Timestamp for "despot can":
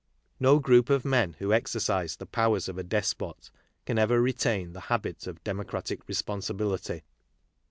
2.83-3.99